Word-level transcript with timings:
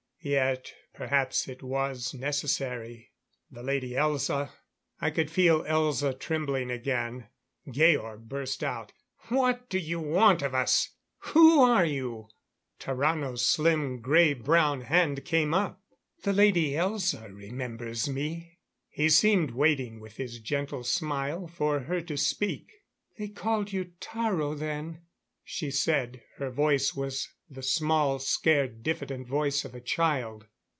Yet 0.23 0.71
perhaps 0.93 1.47
it 1.47 1.63
was 1.63 2.13
necessary. 2.13 3.09
The 3.49 3.63
Lady 3.63 3.93
Elza" 3.93 4.51
I 5.01 5.09
could 5.09 5.31
feel 5.31 5.63
Elza 5.63 6.13
trembling 6.13 6.69
again. 6.69 7.29
Georg 7.67 8.29
burst 8.29 8.63
out: 8.63 8.93
"What 9.29 9.67
do 9.67 9.79
you 9.79 9.99
want 9.99 10.43
of 10.43 10.53
us? 10.53 10.89
Who 11.31 11.61
are 11.63 11.87
you?" 11.87 12.27
Tarrano's 12.79 13.43
slim 13.43 13.99
gray 13.99 14.35
brown 14.35 14.81
hand 14.81 15.25
came 15.25 15.55
up. 15.55 15.81
"The 16.21 16.33
Lady 16.33 16.73
Elza 16.73 17.33
remembers 17.33 18.07
me" 18.07 18.59
He 18.89 19.09
seemed 19.09 19.49
waiting 19.49 19.99
with 19.99 20.17
his 20.17 20.37
gentle 20.37 20.83
smile 20.83 21.47
for 21.47 21.79
her 21.79 21.99
to 22.01 22.15
speak. 22.15 22.71
"They 23.17 23.27
called 23.29 23.73
you 23.73 23.93
Taro 23.99 24.53
then," 24.53 25.01
she 25.43 25.71
said. 25.71 26.21
Her 26.37 26.51
voice 26.51 26.93
was 26.93 27.27
the 27.49 27.61
small, 27.63 28.17
scared, 28.17 28.81
diffident 28.83 29.27
voice 29.27 29.65
of 29.65 29.75
a 29.75 29.81
child. 29.81 30.45